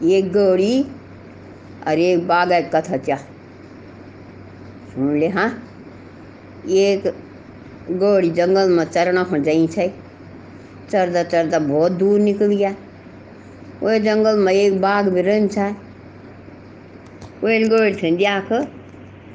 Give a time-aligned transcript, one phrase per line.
[0.00, 0.82] एक गौड़ी
[1.88, 2.26] और एक
[2.74, 3.16] कथा चा
[4.94, 5.48] सुन ले हाँ।
[6.76, 7.06] एक
[8.00, 9.88] गौड़ी जंगल में चरना हो जाई छै।
[10.90, 12.74] चरदा चरदा बहुत दूर निकल गया।
[13.82, 15.68] वह जंगल में एक बाघ भी रहन था
[17.44, 18.52] वह गौड़ी थे देख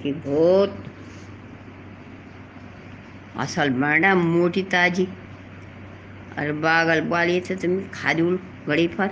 [0.01, 0.83] कि बहुत
[3.35, 5.07] असल बड़ा मोटी ताजी।
[6.39, 9.09] और बागल बाली थे तुम खादुल घड़ी पर।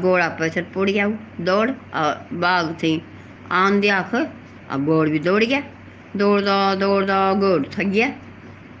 [0.00, 1.06] गोड़ा पैसर पड़ गया
[1.40, 3.02] दौड़ और बाघ थी।
[3.52, 3.98] आन दिया
[4.70, 5.62] अब गोड़ भी दौड़ गया।
[6.16, 8.12] दौड़दा दौड़दा गोड़ थक गया।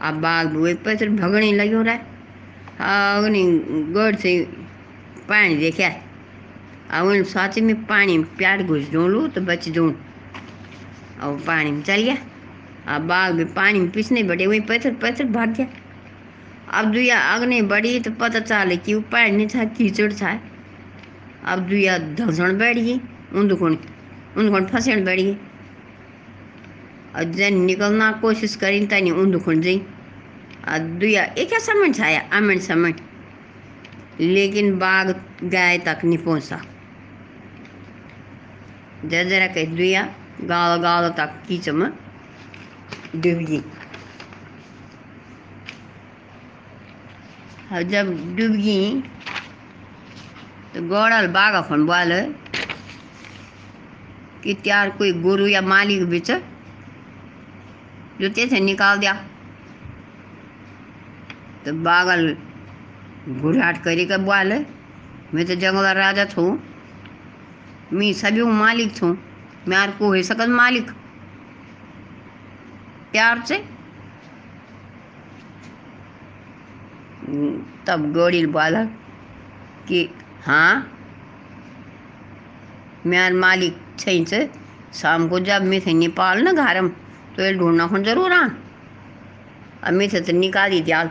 [0.02, 3.42] अब बाघ भी वही पैसर भगने लगे रहा। अग्नि
[3.92, 4.38] गोड़ से
[5.28, 5.88] पानी देखा
[6.90, 9.90] अब साथ में पानी में प्यार घुस दूँ तो बच दूँ
[11.22, 12.16] और पानी में चल गया।
[12.88, 15.66] अब बाघ भी पानी में पीछने बढ़े वही पैसर पैसर भाग गया।
[16.70, 20.38] अब दुया अग्नि बढ़ी तो पता चले कि वो पैर नहीं था, कीचड़ था।
[21.44, 23.00] अब दुया धसण बैठ गई
[23.32, 23.50] उन
[24.36, 25.36] उन फसेण बैठ गई
[27.16, 29.76] और जन निकलना कोशिश करी तनी उन जी
[30.68, 32.92] और दुया एक समझ छाया अमन समझ
[34.20, 36.60] लेकिन बाघ गाय तक नहीं पहुँचा।
[39.04, 40.02] जरा जरा कह दुया
[40.42, 41.90] गाल गाल तक कीच में
[43.16, 43.62] डूब गई
[47.84, 49.02] जब डूब गई
[50.74, 52.12] तो गौड़ल बाघ अपन बोल
[54.44, 56.30] कि त्यार कोई गुरु या मालिक बिच
[58.20, 59.12] जो ते निकाल दिया।
[61.64, 62.36] तो बागल
[63.28, 64.52] घुराट करी का बोल
[65.34, 66.46] मैं तो जंगल राजा थू
[67.92, 69.16] मी सभी मालिक थू
[69.68, 70.90] मैं को हो सकत मालिक?
[73.12, 73.58] प्यार से?
[77.86, 78.84] तब गौड़ी बोला
[79.88, 80.08] कि
[80.46, 80.86] हाँ?
[83.06, 84.48] मैं मालिक छई से
[84.94, 86.88] शाम को जब मैं थे नेपाल ना घरम
[87.36, 88.48] तो ये ढूंढना खुन ज़रूर हाँ।
[89.84, 91.04] अब मैं थे तो निकाली दिया।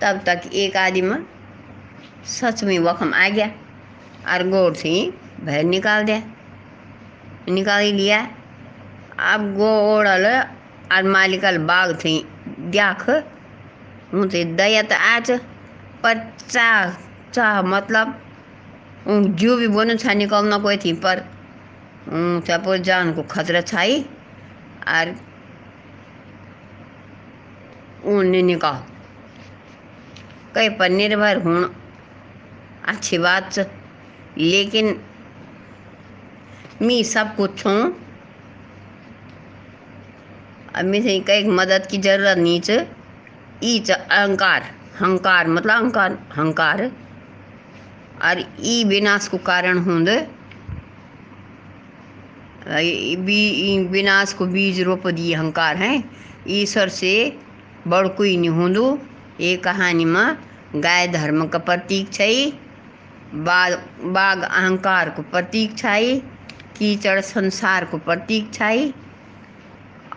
[0.00, 1.16] तब तक एक आदमी
[2.28, 3.50] सच में वखम आ गया।
[4.26, 4.92] और गोड़ से
[5.40, 6.22] बाहर निकाल दिया।
[7.48, 8.20] निकाल ही लिया।
[9.32, 10.26] अब गोड़ल
[10.92, 12.18] और मालिकल बाग थी,
[12.60, 13.08] देख।
[14.14, 15.30] हूँ तो दया तो आज,
[16.02, 16.14] पर
[17.34, 18.20] चाह मतलब
[19.08, 21.24] जो भी बोन छा निकलना कोई थी, पर
[22.08, 24.00] पर जान को खतरा छाई,
[24.88, 25.14] और
[28.06, 28.82] ऊन नहीं निकाल।
[30.54, 31.62] कई पर निर्भर हूँ
[32.88, 33.58] अच्छी बात
[34.38, 35.00] लेकिन
[36.82, 37.82] मी सब कुछ हूँ।
[40.74, 42.86] अब मुझे कई मदद की ज़रूरत नहीं च,
[43.64, 44.70] ई अहंकार,
[45.00, 46.90] हंकार मतलब अहंकार, हंकार।
[48.22, 50.08] और ई विनाश को कारण होंद।
[53.90, 55.96] विनाश को बीज रोप दिए अहंकार हैं।
[56.50, 57.12] ईश्वर से
[57.88, 58.86] बड़ कोई नहीं होंदो।
[59.40, 60.36] ये कहानी में
[60.76, 62.32] गाय धर्म का प्रतीक छै
[63.34, 63.72] बाघ
[64.06, 66.16] बाघ अहंकार को प्रतीक छै
[66.78, 68.92] कीचड़ संसार को प्रतीक छै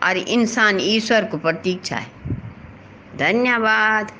[0.03, 2.03] और इंसान ईश्वर को प्रतीक छै
[3.19, 4.11] धन्यवाद।